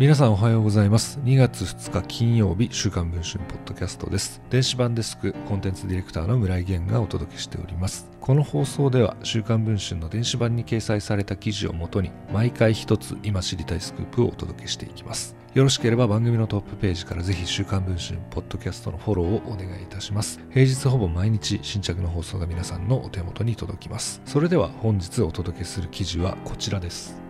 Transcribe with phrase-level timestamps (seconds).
[0.00, 1.20] 皆さんおはようございます。
[1.24, 4.40] 2月2日金曜日週刊文春ポッドキャストです。
[4.48, 8.08] 電子版デスクコンテンツディレクターの村井源がお届けしております。
[8.18, 15.36] この放送では週刊文春の電子版に掲載された記事をもとに毎回一つ今知りたいスクープをお届けしていきます。
[15.52, 20.40] よろしければ番組のトップページからぜひ週刊文春ポッドキャストのフォローをお願いいたします。
[20.48, 24.22] 平日ほぼ毎日新着の放送が皆さんのお手元に届きます。
[24.24, 27.20] それでは本日お届けする記事はこちらです。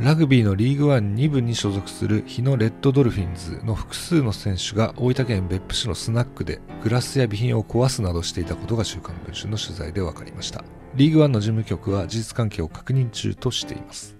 [0.00, 10.64] ラグビーのリーグワン2部に所属する日野レッドドルフィンズの複数の選手が大分県別府市のスナックでグラスや備品を壊すなどしていたことが週刊文春の取材で分かりました。
[10.94, 14.16] リーグワンの事務局は事実関係を確認中としています。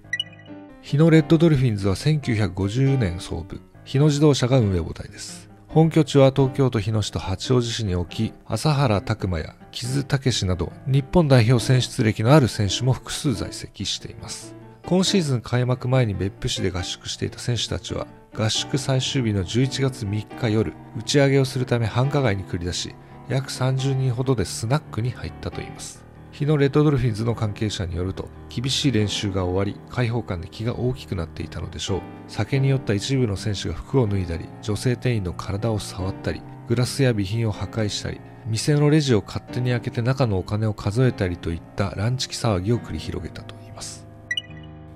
[0.83, 3.63] 日野レッドドルフィンズは1950年創部。
[3.85, 5.49] 日野自動車が運営母体です。
[5.69, 14.60] 本拠地は東京都日野市と八王子市に置き朝原拓磨や木津武史など日本代表選出歴のある選手も複数在籍しています。
[14.91, 22.97] 今シーズン開幕前に別府市で合宿していた選手たちは合宿最終日の11月3日夜打ち上げをするため繁華街に繰り出し
[23.29, 26.05] 約30人ほどでスナックに入ったといいます。
[26.33, 32.01] 日のレッドドルフィンズの関係者によると厳しい練習が終わり開放感で気が大きくなっていたのでしょう。
[32.27, 43.60] 酒に酔った一部の選手が服を脱いだり女性店員の体を触ったりグラスや備品を破壊したり店のレジを勝手に開けて中のお金を数えたりといったランチキ騒ぎを繰り広げたと。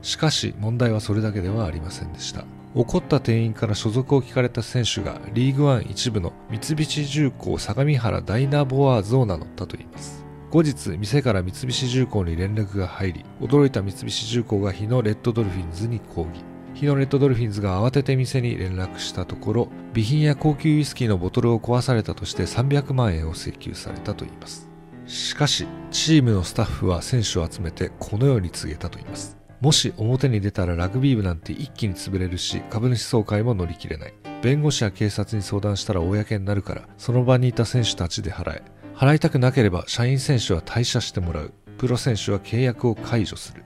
[0.05, 2.45] しかし問題はそれだけではありませんでした。
[2.75, 10.23] 怒った店員から所属を聞かれた選手がリーグワン一部の三菱重工相模原ダイナボワーズを名乗ったといいます。
[10.51, 16.45] 後日店から三菱重工に連絡が入り驚いた三菱重工が日野レッドドルフィンズに抗議。
[16.75, 24.69] 日野レッドドルフィンズが慌てて店に連絡したところ備品や高級ウイスキーのボトルを壊されたとして300万円を請求されたといいます。
[25.07, 29.44] しかしチームのスタッフは選手を集めてこのように告げたといいます。
[29.65, 34.15] もし表に出たらラグビー部なんて一気に潰れるし株主総会も乗り切れない。
[34.43, 38.63] 弁護士や警察に相談したら公になるからその場にいた選手たちで払え。
[38.95, 41.55] 払いたくなければ社員選手は退社してもらう。
[41.79, 43.65] プロ選手は契約を解除する。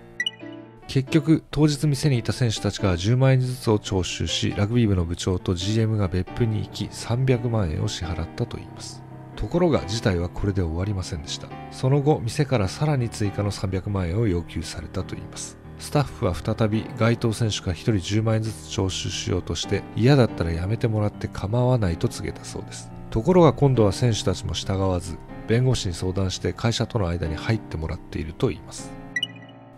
[0.87, 9.03] 結局当日店にいた選手たちが10万円ずつを徴収しラグビー部の部長と GM が別府に行き300万円を支払ったといいます。
[9.35, 11.49] ところが事態はこれで終わりませんでした。
[11.73, 15.58] その後店からさらに追加の300万円を要求されたといいます。
[15.79, 22.91] スタッフは再び該当選手が1人10万円ずつ徴収しようとして嫌だったらやめてもらって構わないと告げたそうです。
[23.11, 25.17] ところが今度は選手たちも従わず
[25.47, 28.91] 弁護士に相談して会社との間に入ってもらっているといいます。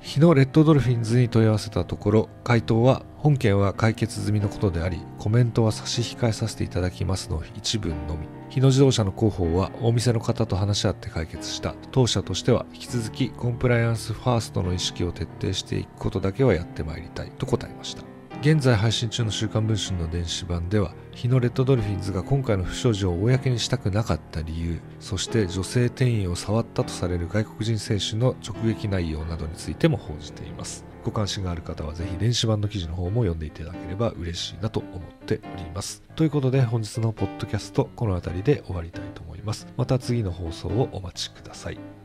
[0.00, 8.26] 日のレッドドルフィンズに問い合わせたところ回答は本件は解決済みのことでありコメントは差し控えさせていただきますの一文のみ。
[8.48, 11.74] 日野自動車の広報はお店の方と話し合って解決した。
[11.92, 18.09] 当社としては引き続きコンプライアンスファーストの意識を徹底していくことだけはやってまいりたいと答えました。
[18.40, 30.86] 現在配信中の週刊文春の電子版では日のレッドドルフィンズが今回の不祥事を公にしたくなかった理由そして女性店員を触ったとされる外国人選手の直撃内容などについても報じています。
[31.04, 36.02] ご関心がある方はぜひ電子版の記事の方も読んでいただければ嬉しいなと思っております。
[36.16, 39.66] ということで本日のポッドキャストこの辺りで終わりたいと思います。
[39.76, 41.99] また次の放送をお待ちください。